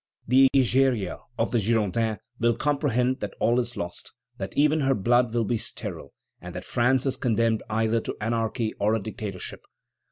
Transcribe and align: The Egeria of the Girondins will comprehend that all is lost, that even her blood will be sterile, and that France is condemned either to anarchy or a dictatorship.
The 0.27 0.47
Egeria 0.55 1.19
of 1.37 1.51
the 1.51 1.59
Girondins 1.59 2.17
will 2.39 2.55
comprehend 2.55 3.19
that 3.19 3.35
all 3.39 3.59
is 3.59 3.77
lost, 3.77 4.13
that 4.39 4.57
even 4.57 4.79
her 4.79 4.95
blood 4.95 5.31
will 5.31 5.45
be 5.45 5.59
sterile, 5.59 6.11
and 6.41 6.55
that 6.55 6.65
France 6.65 7.05
is 7.05 7.17
condemned 7.17 7.61
either 7.69 8.01
to 8.01 8.17
anarchy 8.19 8.73
or 8.79 8.95
a 8.95 8.99
dictatorship. 8.99 9.61